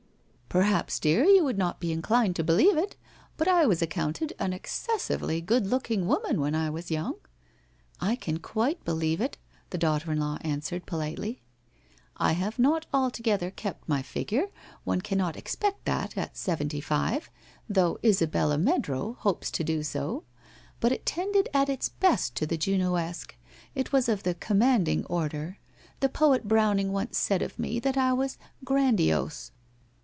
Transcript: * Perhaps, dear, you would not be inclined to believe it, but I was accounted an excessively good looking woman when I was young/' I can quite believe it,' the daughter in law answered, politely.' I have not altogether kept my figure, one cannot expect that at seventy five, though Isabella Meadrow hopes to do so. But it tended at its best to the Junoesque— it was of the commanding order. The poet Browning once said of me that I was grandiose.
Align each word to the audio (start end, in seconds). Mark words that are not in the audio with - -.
* 0.51 0.51
Perhaps, 0.61 0.99
dear, 0.99 1.23
you 1.23 1.45
would 1.45 1.57
not 1.57 1.79
be 1.79 1.93
inclined 1.93 2.35
to 2.35 2.43
believe 2.43 2.75
it, 2.75 2.97
but 3.37 3.47
I 3.47 3.65
was 3.65 3.81
accounted 3.81 4.33
an 4.37 4.51
excessively 4.51 5.39
good 5.39 5.65
looking 5.65 6.07
woman 6.07 6.41
when 6.41 6.55
I 6.55 6.69
was 6.69 6.91
young/' 6.91 7.15
I 8.01 8.17
can 8.17 8.39
quite 8.39 8.83
believe 8.83 9.21
it,' 9.21 9.37
the 9.69 9.77
daughter 9.77 10.11
in 10.11 10.19
law 10.19 10.39
answered, 10.41 10.85
politely.' 10.85 11.41
I 12.17 12.33
have 12.33 12.59
not 12.59 12.85
altogether 12.93 13.49
kept 13.49 13.87
my 13.87 14.01
figure, 14.01 14.47
one 14.83 14.99
cannot 14.99 15.37
expect 15.37 15.85
that 15.85 16.17
at 16.17 16.35
seventy 16.35 16.81
five, 16.81 17.29
though 17.69 17.97
Isabella 18.03 18.57
Meadrow 18.57 19.15
hopes 19.19 19.51
to 19.51 19.63
do 19.63 19.83
so. 19.83 20.25
But 20.81 20.91
it 20.91 21.05
tended 21.05 21.47
at 21.53 21.69
its 21.69 21.87
best 21.87 22.35
to 22.35 22.45
the 22.45 22.57
Junoesque— 22.57 23.37
it 23.73 23.93
was 23.93 24.09
of 24.09 24.23
the 24.23 24.33
commanding 24.35 25.05
order. 25.05 25.59
The 26.01 26.09
poet 26.09 26.45
Browning 26.45 26.91
once 26.91 27.17
said 27.17 27.41
of 27.41 27.57
me 27.57 27.79
that 27.79 27.95
I 27.95 28.11
was 28.11 28.37
grandiose. 28.65 29.53